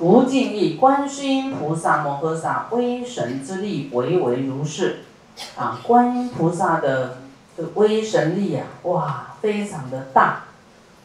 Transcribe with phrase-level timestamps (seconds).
[0.00, 5.00] 无尽意，观世音菩萨摩诃萨威神之力，唯唯如是。
[5.56, 7.18] 啊，观音菩萨的
[7.56, 10.44] 这威神力呀，哇，非常的大。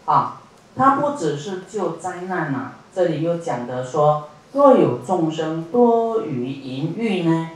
[0.05, 0.41] 啊，
[0.75, 7.49] 它不只是救灾难呐，这里又讲的说，若有众生多于淫欲呢，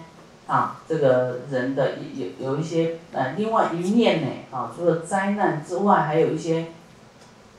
[0.47, 6.67] 啊，这个人的有有一些呃，另外一面呢，啊，除了灾难之外，还有一些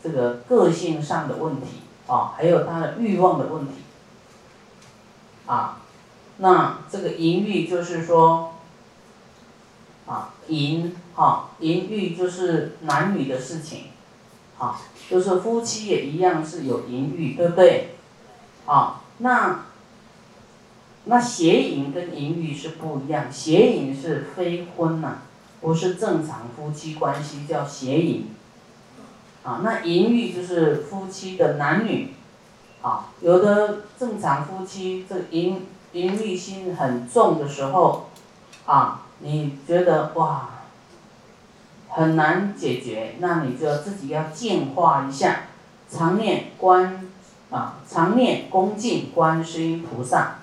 [0.02, 1.82] 这个个性上的问题。
[2.08, 3.74] 啊，还有他的欲望的问题，
[5.46, 5.82] 啊，
[6.38, 8.54] 那这个淫欲就是说，
[10.06, 13.88] 啊，淫，哈，淫欲就是男女的事情，
[14.58, 14.80] 啊，
[15.10, 17.90] 就是夫妻也一样是有淫欲，对不对？
[18.64, 19.66] 啊，那，
[21.04, 25.18] 那邪淫跟淫欲是不一样，邪淫是非婚呐，
[25.60, 28.28] 不是正常夫妻关系，叫邪淫。
[29.48, 32.12] 啊，那淫欲就是夫妻的男女，
[32.82, 38.10] 啊，有的正常夫妻这淫淫欲心很重的时候，
[38.66, 40.50] 啊，你觉得哇，
[41.88, 45.44] 很难解决，那你就自己要净化一下，
[45.90, 47.08] 常念观，
[47.50, 50.40] 啊，常念恭敬观世音菩萨，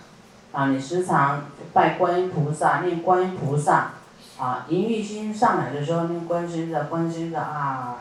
[0.51, 3.91] 啊，你时常拜观音菩萨，念观音菩萨，
[4.39, 7.97] 啊，淫欲心上来的时候念观世音的观世音的啊。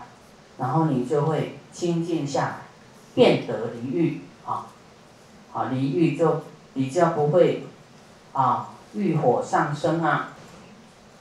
[0.58, 2.56] 然后你就会清静下来，
[3.14, 4.66] 变得离欲啊，
[5.52, 7.66] 啊离欲就比较不会
[8.32, 10.30] 啊欲火上升啊。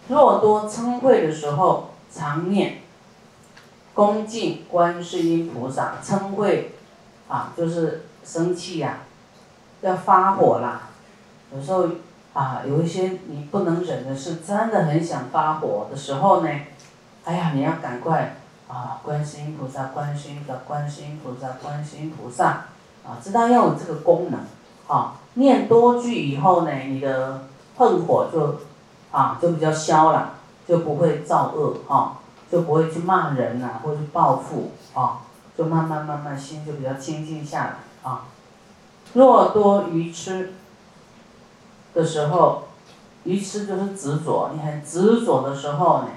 [0.07, 2.81] 若多嗔恚的时候，常念
[3.93, 5.95] 恭敬观世音菩萨。
[6.03, 6.65] 嗔恚
[7.27, 8.99] 啊，就是生气呀，
[9.81, 10.89] 要发火啦。
[11.55, 11.87] 有时候
[12.33, 16.49] 啊，有一些你不能忍的是真的很想发火的时候呢，
[17.23, 18.37] 哎呀，你要赶快。
[18.67, 22.65] 啊，观世音菩萨，观世音的观世音菩萨，观世音菩萨，
[23.05, 24.39] 啊，知道要有这个功能，
[24.87, 27.43] 啊，念多句以后呢，你的
[27.77, 28.59] 恨火就，
[29.11, 30.35] 啊，就比较消了，
[30.67, 32.17] 就不会造恶，哈，
[32.51, 35.19] 就不会去骂人呐，或者报复，啊，
[35.55, 38.25] 就慢慢慢慢心就比较清净下来，啊，
[39.13, 40.53] 若多愚痴
[41.93, 42.63] 的时候，
[43.25, 46.07] 愚痴就是执着，你很执着的时候呢，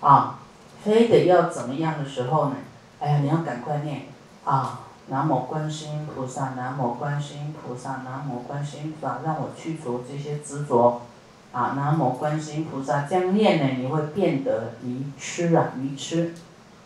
[0.00, 0.36] 啊。
[0.82, 2.56] 非得要怎么样的时候呢？
[3.00, 4.02] 哎呀，你要赶快念
[4.44, 4.80] 啊！
[5.08, 11.02] 南无观世音菩萨，南无观世音菩萨，南无观世音菩萨，让我去除这些执着
[11.50, 11.72] 啊！
[11.74, 16.34] 南无观世音菩萨，这样念呢，你会变得愚痴啊，愚痴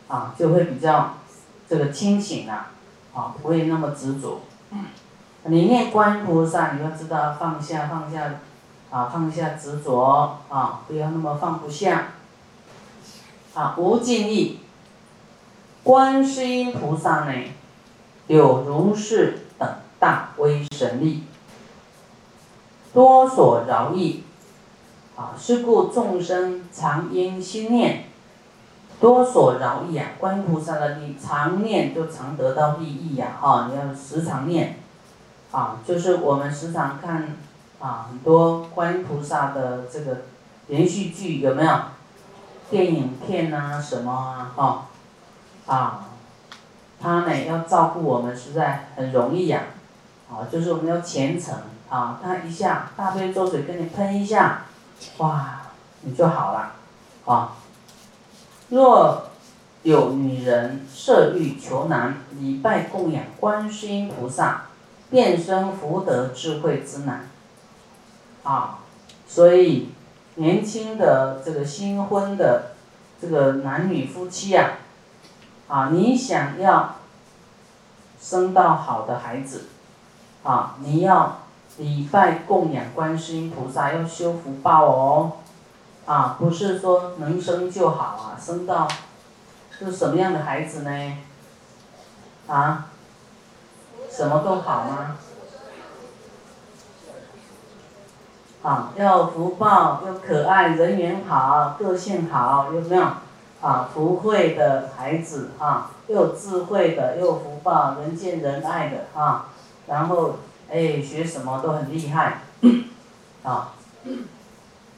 [0.09, 1.15] 啊，就会比较
[1.69, 2.71] 这个清醒啊，
[3.13, 4.41] 啊，不会那么执着。
[5.45, 8.37] 你念观音菩萨，你要知道放下，放下
[8.91, 12.05] 啊，放下执着啊，不要那么放不下。
[13.55, 14.59] 啊，无尽意，
[15.85, 17.33] 观世音菩萨呢，
[18.27, 19.69] 有如是等
[20.01, 21.23] 大威神力，
[22.93, 24.25] 多所饶益，
[25.15, 28.07] 啊，是故众生常应心念，
[28.99, 34.81] 多所饶益啊，观音菩萨的力常念就常得到利益呀，啊，你要时常念，
[35.53, 37.37] 啊，就是我们时常看
[37.79, 40.23] 啊，很多观音菩萨的这个
[40.67, 41.71] 连续剧有没有？
[42.75, 44.87] 电影片啊，什么啊，哈，
[45.73, 46.07] 啊，
[47.01, 49.63] 他呢要照顾我们，实在很容易呀，
[50.29, 51.55] 啊，就是我们要虔诚
[51.89, 54.63] 啊，他一下大悲咒水跟你喷一下，
[55.19, 55.61] 哇，
[56.01, 56.73] 你就好了，
[57.27, 57.53] 啊，
[58.71, 59.29] 若
[59.85, 64.63] 有女人色欲求男，礼拜供养观世音菩萨，
[65.11, 67.29] 变生福德智慧之男，
[68.43, 68.81] 啊，
[69.29, 69.91] 所以。
[70.37, 72.73] 年轻的这个新婚的
[73.21, 74.73] 这个男女夫妻呀，
[75.69, 76.97] 啊，你想要
[78.21, 79.67] 生到好的孩子，
[80.43, 81.41] 啊，你要
[81.79, 85.33] 礼拜供养观世音菩萨，要修福报哦，
[86.07, 88.89] 啊，不是说能生就好啊，生到
[89.71, 91.19] 是什么样的孩子呢？
[92.47, 92.87] 啊，
[94.11, 95.17] 什么都好吗？
[98.65, 103.05] 啊，要福报，又可爱，人缘好，个性好，有没有？
[103.61, 109.49] 啊，福慧的孩子啊，又有智慧的，又有福报，人见人爱的啊，
[109.87, 110.37] 然后
[110.71, 112.41] 哎，学什么都很厉害，
[113.43, 113.73] 啊，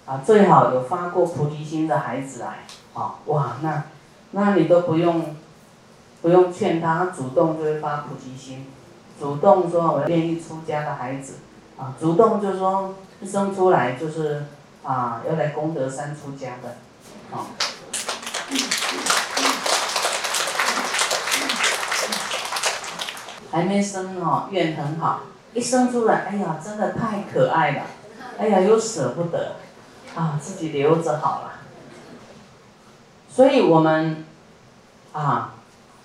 [0.07, 3.83] 啊，最好有发过菩提心的孩子来，啊，哇，那，
[4.31, 5.35] 那你都不用，
[6.23, 8.67] 不用劝他，主动就会发菩提心，
[9.21, 11.35] 主动说我愿意出家的孩子，
[11.79, 12.95] 啊，主动就是说。
[13.25, 14.45] 生出来就是
[14.85, 16.77] 啊，要来功德山出家的，
[17.35, 17.49] 啊，
[23.51, 25.21] 还没生哦，愿很好，
[25.55, 27.83] 一生出来，哎呀，真的太可爱了，
[28.39, 29.57] 哎呀，又舍不得，
[30.15, 31.53] 啊，自己留着好了。
[33.31, 34.27] 所以我们，
[35.15, 35.55] 啊，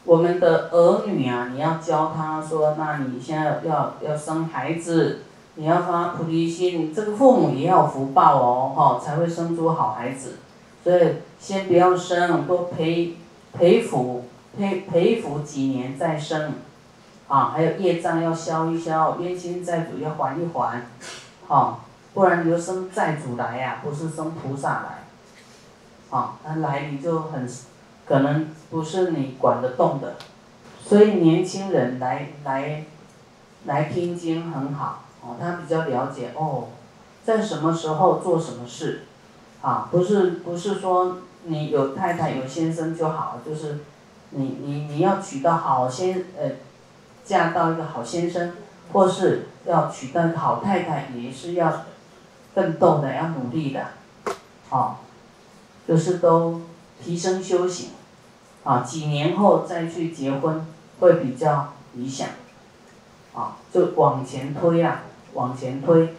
[0.06, 5.24] 我们的儿女啊，你要教他说，那你现在要要生孩子，
[5.56, 10.38] 你要发菩提心，这个父母也要福报哦，哈，才会生出好孩子。
[10.84, 13.16] 所以先不要生，多陪
[13.54, 14.26] 陪福，
[14.58, 16.54] 陪陪福几年再生，
[17.28, 20.86] 啊，还有业障要消一消，冤亲债主要还一还，
[21.48, 21.80] 哈，
[22.14, 24.98] 不然你就生债主来呀，不是生菩萨来。
[26.10, 27.48] 啊，他来你就很，
[28.06, 30.16] 可能不是你管得动的，
[30.84, 32.84] 所以年轻人来来，
[33.64, 36.70] 来听经很好，哦，他比较了解哦，
[37.24, 39.04] 在什么时候做什么事，
[39.62, 43.80] 啊，不是不是说你有太太有先生就好，就是
[44.32, 46.50] 你你你要娶到好先呃，
[47.24, 48.54] 嫁到一个好先生，
[48.94, 51.86] 或是要娶到好太太，也是要
[52.54, 53.86] 奋斗的，要努力的，
[54.70, 54.96] 哦。
[55.88, 56.62] 就是都
[57.04, 57.90] 提升修行，
[58.64, 60.66] 啊，几年后再去结婚
[61.00, 62.30] 会比较理想，
[63.34, 65.02] 啊，就往前推啊，
[65.34, 66.16] 往前推，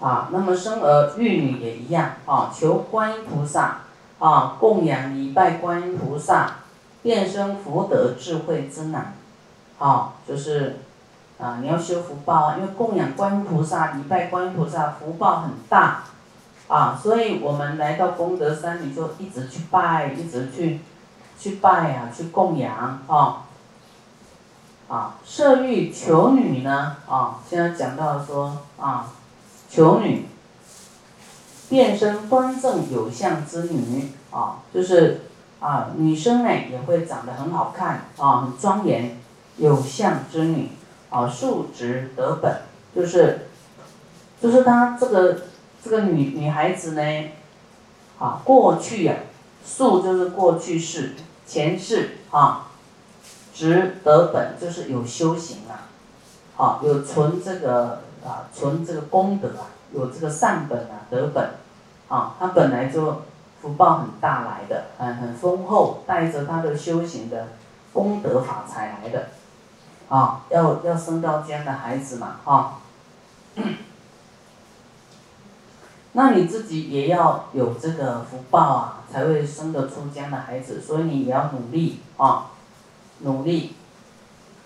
[0.00, 3.82] 啊，那么生儿育女也一样，啊，求观音菩萨，
[4.18, 6.56] 啊，供养礼拜观音菩萨，
[7.02, 9.14] 变生福德智慧之难，
[9.78, 10.80] 啊，就是。
[11.38, 16.04] 啊，你要修福报啊，因为供养观音菩萨、礼拜观音菩萨，福报很大，
[16.66, 20.80] 啊，所以我们来到功德山，你就一直去拜，一直去，
[21.38, 23.44] 去拜啊，去供养啊，
[24.88, 29.12] 啊，色欲求女呢，啊，现在讲到说啊，
[29.68, 30.26] 求女，
[31.68, 35.22] 变身端正有相之女，啊，就是
[35.60, 39.18] 啊，女生呢也会长得很好看，啊，很庄严，
[39.56, 40.70] 有相之女。
[41.08, 42.62] 啊，素质得本，
[42.94, 43.46] 就是，
[44.42, 45.42] 就是她这个
[45.82, 47.28] 这个女女孩子呢，
[48.18, 49.14] 啊，过去呀，
[49.64, 51.14] 素就是过去式，
[51.46, 52.65] 前世啊，
[53.56, 55.88] 值得本就是有修行啊，
[56.62, 61.52] 啊，有存这个啊，存这个功德啊，有这个善本啊，得本，
[62.08, 63.22] 啊，他本来就
[63.62, 67.48] 福报很大来的，很很丰厚，带着他的修行的
[67.94, 69.28] 功德法财来的。
[70.10, 72.78] 啊，要要生到这样的孩子嘛，哈，
[76.12, 82.50] 那你自己也要有这个福报啊，才会生得出这样的孩子，所以你也要努力啊，
[83.20, 83.74] 努力，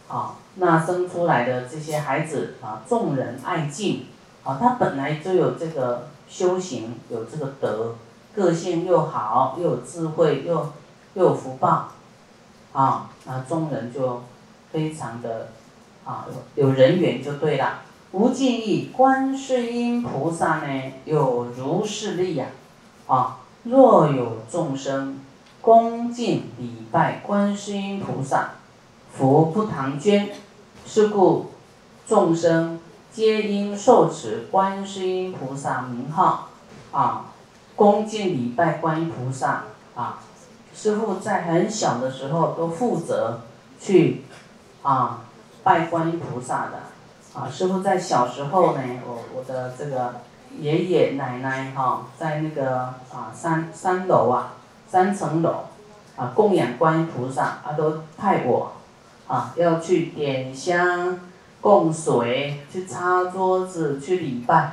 [0.08, 4.06] 啊，那生出来的这些孩子啊，众人爱敬，
[4.44, 7.97] 啊，他本来就有这个修行，有这个德，
[8.35, 10.73] 个性又好，又有智慧，又
[11.14, 11.88] 又有福报，
[12.73, 14.23] 啊，那众人就。
[14.73, 15.49] 非常的
[16.05, 16.25] 啊，
[16.55, 17.81] 有人缘就对了。
[18.12, 22.46] 无尽意，观世音菩萨呢有如是力呀，
[23.08, 25.19] 啊，若有众生
[25.62, 28.52] 恭敬礼拜观世音菩萨，
[29.12, 30.30] 福不唐捐。
[30.86, 31.52] 是故
[32.06, 32.80] 众生
[33.12, 36.48] 皆应受持观世音菩萨名号，
[36.90, 37.26] 啊，
[37.76, 39.64] 恭敬礼拜观音菩萨
[39.94, 40.20] 啊。
[40.74, 43.40] 师父在很小的时候都负责
[43.78, 44.24] 去。
[44.82, 45.24] 啊，
[45.62, 50.14] 拜观音菩萨的，啊，师傅在小时候呢，我我的这个
[50.58, 54.55] 爷爷奶奶哈，在那个啊三三楼啊，
[54.91, 55.67] 三层楼，
[56.17, 58.73] 啊供养观音菩萨，啊都派我，
[59.29, 61.20] 啊要去点香、
[61.61, 64.73] 供水、去擦桌子、去礼拜，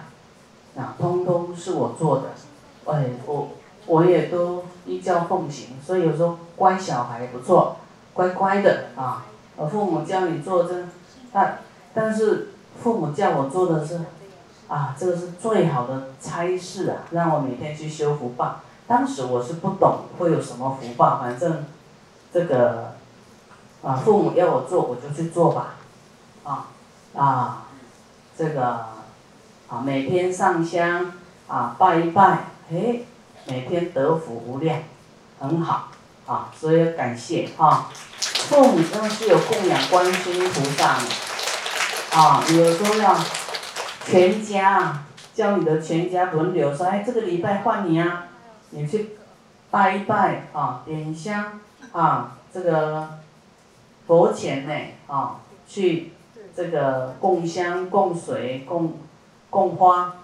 [0.76, 3.50] 啊通通是我做的，哎我
[3.86, 7.78] 我也都依教奉行，所以有时候乖小孩不错，
[8.14, 9.24] 乖乖的啊。
[9.56, 10.86] 我父母叫你做这，
[11.32, 11.60] 但
[11.94, 12.50] 但是
[12.82, 14.02] 父母叫我做的是，
[14.68, 18.62] 啊，这个是最好的差事啊，让我每天去修福报。
[18.88, 21.66] 当时我是不懂会有什么福报，反正
[22.34, 22.94] 这个
[23.84, 25.76] 啊，父母要我做我就去做吧，
[26.44, 26.68] 啊
[27.16, 27.64] 啊，
[28.38, 28.66] 这个
[29.70, 31.12] 啊每天上香
[31.48, 33.02] 啊拜一拜，哎，
[33.46, 34.80] 每天得福无量，
[35.40, 35.90] 很好。
[36.26, 37.90] 啊，所以感谢哈。
[38.20, 43.18] 父母真的是有供养观世音菩萨的啊，有时候要
[44.04, 48.27] 全家叫你的全家轮流说，哎，这个礼拜换你啊，
[48.72, 49.18] 你去
[49.72, 51.60] 拜一拜啊，点香
[51.92, 53.20] 啊，这个
[54.06, 54.74] 佛前呢
[55.08, 56.12] 啊，去
[56.56, 58.94] 这个供香、供水、供
[59.50, 60.16] 供花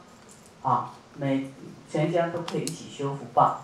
[0.61, 1.51] 啊，每
[1.89, 3.61] 全家都可以一起修福报。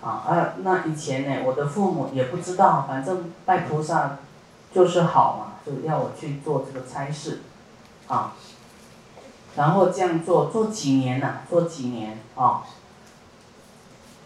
[0.00, 4.18] 啊，啊，那以前呢，我的父母也不知道，反正拜菩萨，
[4.74, 7.42] 就是好嘛，就要我去做这个差事，
[8.08, 8.32] 啊，
[9.54, 11.42] 然后这样做做几年呐？
[11.48, 12.64] 做几年啊？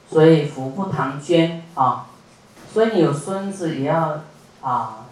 [0.08, 2.06] 所以福不唐捐啊，
[2.72, 4.20] 所以你有孙子也要
[4.60, 5.06] 啊，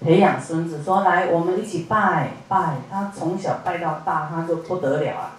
[0.00, 5.36] 培养孙子，说来我们一起拜拜，他从小拜到大，他就不得了啊。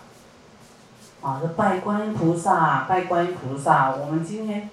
[1.22, 4.70] 啊，这拜观音菩萨，拜观音菩萨，我们今天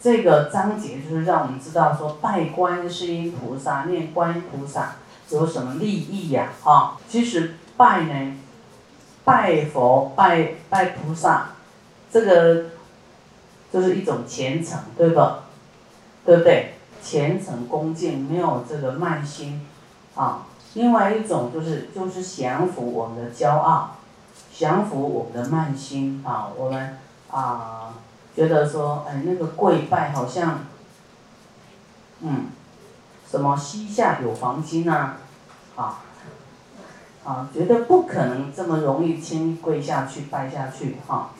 [0.00, 4.94] 这个章节就是让我们知道说，拜观世音菩萨，念观音菩萨
[5.28, 6.48] 有什么利益呀？
[6.64, 8.36] 啊，其实拜呢，
[9.24, 11.50] 拜佛、拜拜菩萨，
[12.10, 12.71] 这个。
[13.72, 15.20] 就是一种虔诚，对不？
[16.26, 16.74] 对不对？
[17.02, 19.66] 虔诚恭敬，没有这个慢心，
[20.14, 20.46] 啊。
[20.74, 23.96] 另外一种就是就是降服我们的骄傲，
[24.56, 26.48] 降服我们的慢心啊。
[26.56, 26.96] 我们
[27.30, 27.94] 啊
[28.36, 30.60] 觉得说，哎，那个跪拜好像，
[32.20, 32.46] 嗯，
[33.28, 35.18] 什么膝下有黄金啊，
[35.76, 35.98] 啊，
[37.24, 41.30] 啊，觉得不可能这么容易轻易跪下去拜下去哈。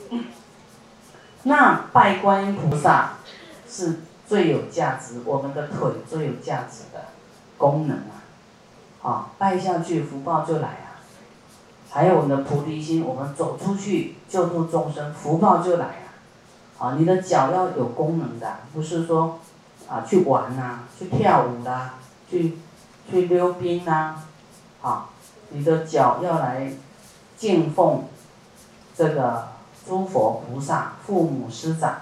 [1.44, 3.14] 那拜观音菩萨
[3.68, 7.06] 是最有价值，我们的腿最有价值的
[7.58, 8.22] 功能啊！
[9.02, 11.02] 啊，拜下去福报就来啊！
[11.90, 16.14] 还有我们的菩提心，我们走出去救度众生，福报就来啊！
[16.78, 19.40] 啊，你的脚要有功能的，不是说
[19.88, 21.94] 啊去玩呐，去跳舞啦，
[22.30, 22.58] 去
[23.10, 24.14] 去溜冰呐，
[24.80, 25.08] 啊，
[25.50, 26.72] 你的脚要来
[27.36, 28.04] 敬奉
[28.96, 29.51] 这个。
[29.86, 31.96] 诸佛菩萨、父母师长，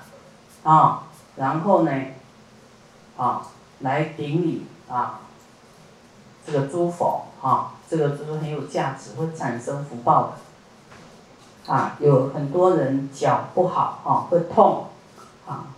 [0.62, 1.04] 啊，
[1.36, 1.92] 然后呢，
[3.16, 3.42] 啊，
[3.80, 5.20] 来顶礼啊，
[6.46, 10.34] 这个诸佛啊，这个就是很有价值，会产生福报
[11.66, 14.88] 的，啊，有很多人脚不好啊，会痛，
[15.46, 15.68] 啊，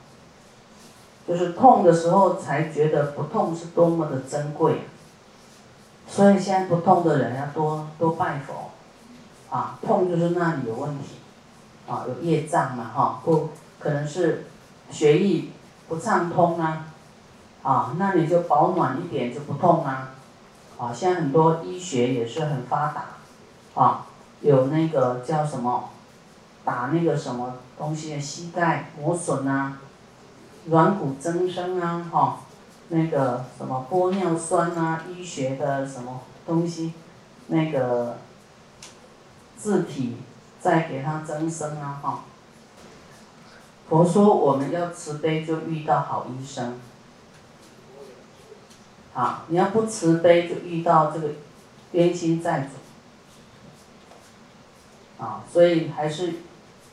[1.27, 4.89] 就是痛的时候才觉得不痛是多么的珍贵，
[6.09, 8.71] 所以现在不痛的人要多多拜佛，
[9.57, 11.22] 啊，痛就是那里有问题。
[11.89, 14.47] 啊，有业障嘛，哈，不可能是
[14.91, 15.47] 血液
[15.89, 16.87] 不畅通啊，
[17.63, 20.11] 啊，那你就保暖一点就不痛啊，
[20.79, 24.07] 啊，现在很多医学也是很发达，啊，
[24.41, 25.91] 有那个叫什么，
[26.65, 29.79] 打那个什么东西，膝盖磨损啊，
[30.67, 32.41] 软骨增生啊，哈，
[32.89, 36.93] 那个什么玻尿酸啊，医学的什么东西，
[37.49, 38.19] 那个
[39.59, 40.19] 字体。
[40.63, 41.99] 再给他增生啊！
[42.01, 42.23] 哈，
[43.89, 46.79] 佛说我们要慈悲，就遇到好医生。
[49.13, 51.31] 好，你要不慈悲，就遇到这个
[51.91, 52.69] 冤亲债主。
[55.21, 56.35] 啊，所以还是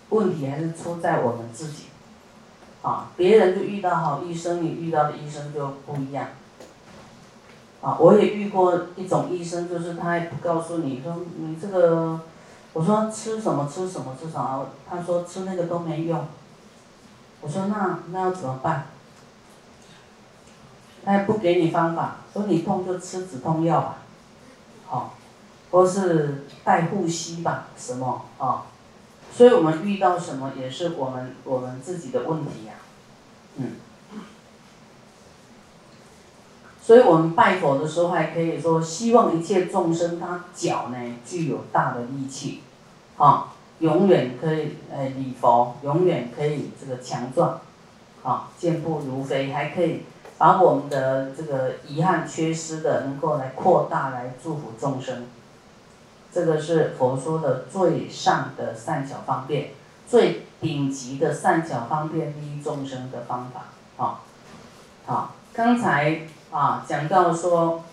[0.09, 1.83] 问题还是出在我们自己。
[2.81, 6.29] 啊，别人就遇到好医生，你遇到的医生就不一样。
[7.81, 12.19] 啊，我也遇过一种医生，就是他也不告诉你说你这个。
[12.73, 16.27] 我说吃什么吃什么吃什么，他说吃那个都没用。
[17.41, 18.87] 我说那那要怎么办？
[21.03, 23.97] 他也不给你方法，说你痛就吃止痛药吧，
[24.85, 25.15] 好，
[25.71, 28.63] 或是带护膝吧，什么啊？
[29.31, 32.73] 所以我们遇到什么也是我们我们自己的问题呀，
[33.55, 33.77] 嗯。
[36.89, 42.63] 所以我们拜佛的时候，还可以说希望一切众生他脚呢具有大的力气，
[43.15, 47.61] 啊，永远可以呃礼佛，永远可以这个强壮，
[48.23, 50.01] 啊，健步如飞，还可以
[50.39, 55.27] 把我们的这个遗憾缺失的能够来扩大来祝福众生，
[56.33, 59.73] 这个是佛说的最上的善巧方便，
[60.07, 64.21] 最顶级的善巧方便利益众生的方法，啊，
[65.05, 66.21] 好，刚才。
[66.51, 67.83] 啊，讲到说，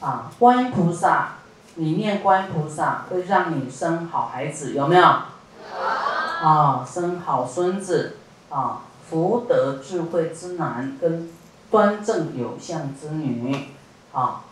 [0.00, 1.34] 啊，观音菩萨，
[1.74, 5.04] 你念观音菩萨会让你生好孩子，有没有？
[5.04, 8.16] 啊，生好孙子，
[8.48, 11.30] 啊，福德智慧之男跟
[11.70, 13.68] 端正有相之女，
[14.12, 14.44] 啊，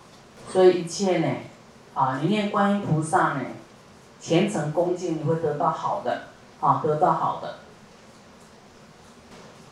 [0.50, 1.37] 所以一切呢，
[1.94, 3.40] 啊，你念观音菩萨呢，
[4.20, 6.25] 虔诚恭敬，你会得到好的，
[6.61, 7.56] 啊，得到好的，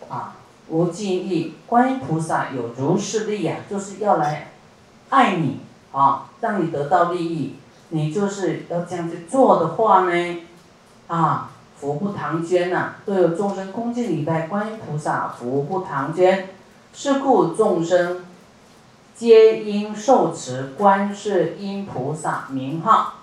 [0.08, 0.36] 啊。
[0.70, 4.52] 无尽意，观音菩萨有如是力呀，就是要来
[5.08, 5.60] 爱你
[5.92, 7.56] 啊，让你得到利益。
[7.90, 10.36] 你就是要这样去做的话呢，
[11.08, 16.48] 啊，福不唐捐呐，都有众生恭敬礼拜观音菩萨，福不唐捐。
[16.92, 18.24] 是故众生
[19.14, 23.14] 皆应受持观世音菩萨名号。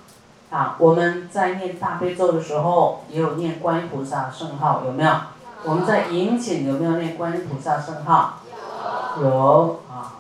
[0.50, 5.12] 啊，我们在念大悲咒的时候，也有念观音菩萨圣号，有没有？
[5.64, 8.40] 我们在迎请有没有念观音菩萨圣号？
[9.22, 9.82] 有。
[9.90, 10.16] 啊。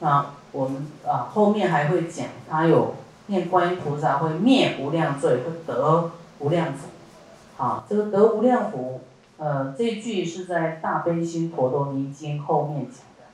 [0.00, 2.94] 那我们啊后面还会讲，他有
[3.26, 6.88] 念观音菩萨会灭无量罪，会得无量福。
[7.56, 9.00] 好，这个得无量福，
[9.38, 13.24] 呃，这句是在《大悲心陀罗尼经》后面讲的。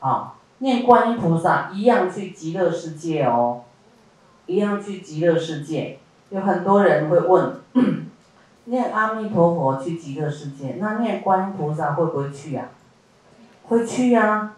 [0.00, 3.62] 好，念观音菩萨一样去极乐世界哦，
[4.46, 5.98] 一样去极乐世界。
[6.30, 7.60] 有很多人会问，
[8.68, 12.68] 念阿弥陀佛去极乐世界，那念观音菩萨会不会去呀？
[13.66, 14.54] 会去呀，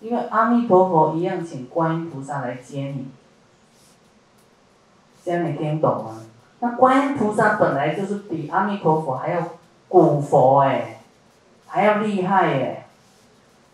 [0.00, 3.08] 因为阿弥陀佛一样请观音菩萨来接你。
[5.24, 6.20] 这样你听懂吗？
[6.60, 9.42] 那观音菩萨本来就是比阿弥陀佛还要
[9.88, 11.00] 古佛哎，
[11.66, 12.86] 还要厉害哎，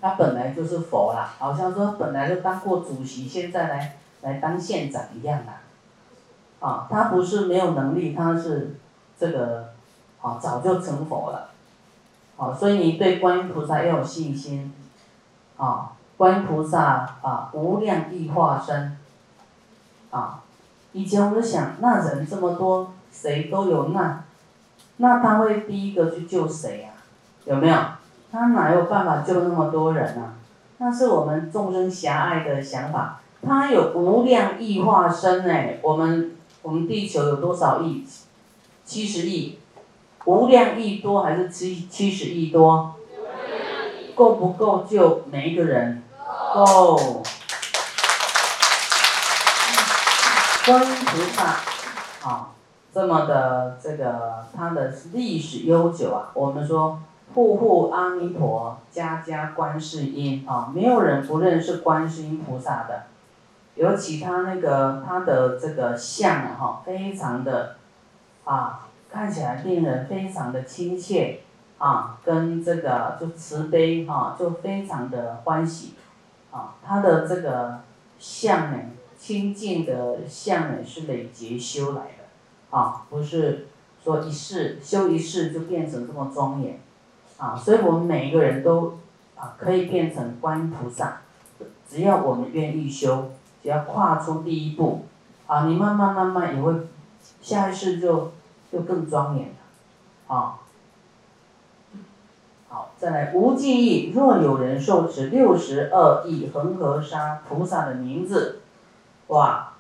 [0.01, 8.77] 他本来就是佛啦，好像说本来就当过主席，现在来来当县长一样的，啊，他不是没有能力，他是
[9.19, 9.73] 这个，
[10.21, 11.51] 啊，早就成佛了，
[12.37, 14.73] 啊，所以你对观音菩萨要有信心，
[15.57, 18.97] 啊，观音菩萨啊，无量地化身，
[20.11, 20.41] 啊。
[20.93, 24.25] 以前我就想，那人这么多，谁都有难，
[24.99, 26.91] 那他会第一个去救谁呀？
[27.45, 27.77] 有没有？
[28.31, 30.35] 他哪有办法救那么多人呢？
[30.79, 33.21] 那是我们众生狭隘的想法。
[33.47, 38.07] 他有无量亿化身哎，我们我们地球有多少亿？
[38.85, 39.59] 七十亿，
[40.27, 42.95] 无量亿多还是七七十亿多？
[44.15, 46.03] 够不够救每一个人？
[46.55, 47.23] 够。
[50.67, 51.61] 观音菩萨，
[52.27, 52.49] 啊，
[52.91, 56.31] 这么的这个，它的历史悠久啊。
[56.33, 56.99] 我们说，
[57.35, 63.03] 户户阿弥陀，家家观世音啊，没有人不认识观世音菩萨的。
[63.75, 67.77] 尤其他那个他的这个像啊，哈，非常的
[68.45, 71.41] 啊，看起来令人非常的亲切
[71.79, 75.95] 啊，跟这个就慈悲哈，就非常的欢喜
[76.51, 77.81] 啊，他的这个
[78.19, 78.79] 像呢。
[79.17, 83.69] 清净的相呢是累劫修来的，啊，不是
[84.03, 86.79] 说一世修一世就变成这么庄严，
[87.39, 88.99] 啊，所以我们每一个人都
[89.35, 91.23] 啊可以变成观音菩萨，
[91.89, 93.31] 只要我们愿意修，
[93.63, 95.07] 只要跨出第一步，
[95.47, 96.75] 啊，你慢慢慢慢也会
[97.41, 98.33] 下一世就
[98.73, 100.59] 就更庄严了，啊，
[102.69, 108.61] 好，再来无记忆，若有人受持六十二亿恒河沙菩萨的名字。
[109.29, 109.73] 哇，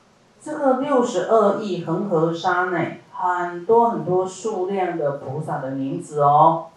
[0.43, 2.79] 这个六十二亿恒河沙呢，
[3.13, 6.69] 很多很多数量的菩萨的名字哦，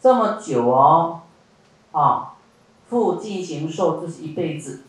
[0.00, 1.20] 这么久哦，
[1.92, 2.34] 啊，
[2.88, 4.82] 复进行受就是一辈子，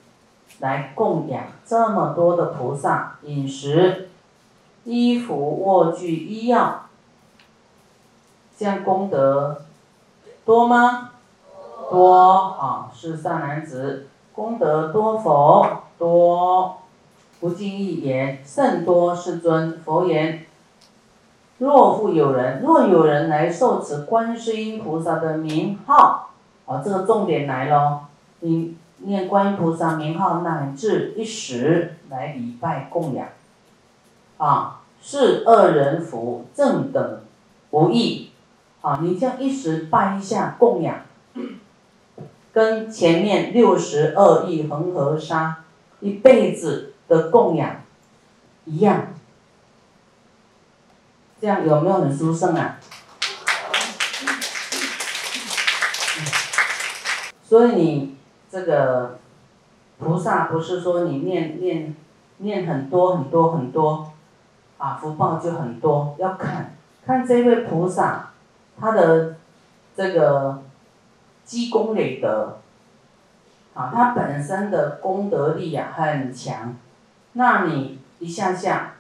[0.60, 4.09] 来供养这么多的菩萨饮食、
[4.84, 6.86] 衣服、卧具、医药，
[8.58, 9.62] 这样功德
[10.46, 11.12] 多吗？
[11.89, 12.13] 多
[12.60, 15.65] 啊，是善男子，功德多否？
[15.98, 16.78] 多。
[17.39, 19.80] 不尽一言，甚多世尊。
[19.80, 20.46] 佛言：
[21.58, 26.32] 若复有人，若有人来受持观世音菩萨的名号，
[26.65, 28.02] 啊，这个重点来喽！
[28.42, 33.26] 你念观音菩萨名号，乃至一时来礼拜供养，
[34.39, 37.21] 啊，是二人福正等
[37.69, 38.32] 无异，
[38.82, 41.06] 啊，你这样一时拜一下供养，
[42.52, 45.63] 跟前面六十二亿恒河沙
[45.99, 46.88] 一辈子。
[47.10, 47.82] 的供养
[48.65, 49.08] 一样，
[51.41, 52.78] 这样有没有很殊胜啊？
[57.43, 58.15] 所以你
[58.52, 59.17] 这个
[59.97, 61.95] 菩萨不是说你念念
[62.38, 64.09] 念很多很多很多，
[64.80, 66.74] 啊福报就很多，要看
[67.06, 68.32] 看这位菩萨
[68.80, 69.36] 他的
[69.96, 70.63] 这个
[71.44, 72.58] 积功累德，
[73.76, 76.76] 啊他本身的功德力啊很强。
[77.34, 78.94] 那你一下下，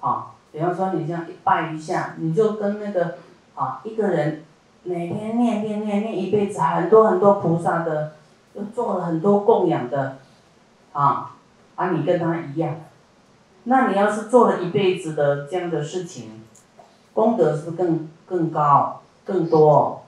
[0.00, 3.18] 啊，比方说你这样一拜一下，你就跟那个
[3.54, 4.44] 啊一个人
[4.82, 8.12] 每天念念念念一辈子，很多很多菩萨的，
[8.54, 10.16] 又做了很多供养的，
[10.92, 11.34] 啊，
[11.74, 12.74] 啊你跟他一样，
[13.68, 16.42] 那你要是做了一辈子的这样的事情，
[17.12, 20.04] 功德是不是更更高更多？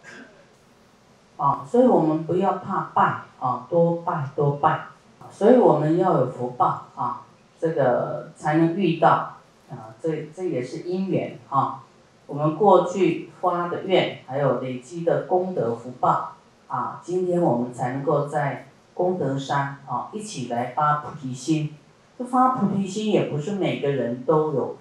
[1.36, 4.86] 啊，所以我们不要怕拜啊，多拜多拜。
[5.30, 7.22] 所以我们要有福报啊，
[7.60, 9.36] 这个才能遇到
[9.70, 11.82] 啊，这这也是因缘啊。
[12.26, 16.36] 我们过去发的愿，还有累积的功德福报
[16.68, 21.74] 啊，今天我们才能够在功德山啊一起来发菩提心。
[22.18, 24.76] 这发菩提心也不是每个人都有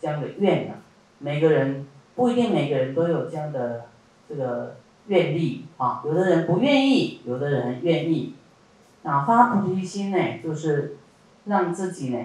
[0.00, 0.76] 这样的愿啊，
[1.18, 3.86] 每个人不一定每个人都有这样的
[4.28, 4.76] 这个
[5.08, 8.34] 愿力啊，有的人不愿意，有的人愿意。
[9.04, 10.96] 啊，发菩提心呢，就是
[11.44, 12.18] 让自己呢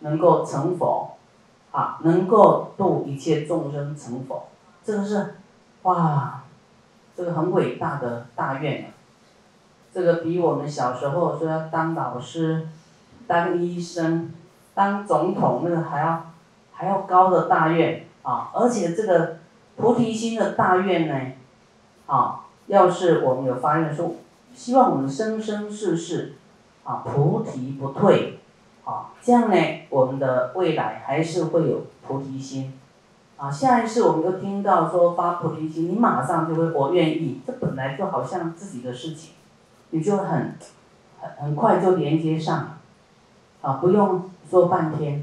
[0.00, 1.16] 能够成佛，
[1.72, 4.48] 啊，能够度一切众生成佛，
[4.84, 5.34] 这个是，
[5.82, 6.44] 哇，
[7.16, 8.86] 这个很伟大的大愿啊。
[9.92, 12.68] 这个比我们小时候说要当老师、
[13.28, 14.32] 当医生、
[14.74, 16.32] 当总统那个还要
[16.72, 18.50] 还要高的大愿啊！
[18.54, 19.36] 而且这个
[19.76, 21.32] 菩提心的大愿呢，
[22.06, 24.16] 啊，要是我们有发愿说，
[24.54, 26.34] 希望我们生生世世
[26.84, 28.40] 啊菩提不退，
[28.84, 29.56] 啊，这样呢，
[29.90, 32.72] 我们的未来还是会有菩提心。
[33.36, 39.34] 啊，下一次我们又听到说发菩提心，你马上就会我愿意，这本来就好像自己的事情。
[39.90, 40.56] 你就很
[41.20, 42.77] 很很快就连接上，
[43.60, 45.22] 啊，不用说半天，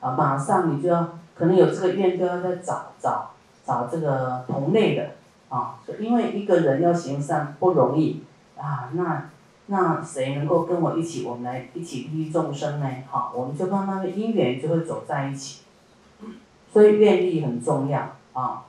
[0.00, 3.30] 啊，马上你就要可能有这个愿就要再找找
[3.64, 5.10] 找这个同类的，
[5.48, 8.22] 啊，因为一个人要行善不容易，
[8.56, 9.28] 啊，那
[9.66, 12.86] 那谁能够跟我一起，我们来一起利益众生呢？
[13.10, 15.62] 好，我们就慢慢的因缘就会走在一起，
[16.72, 18.64] 所以愿力很重要啊。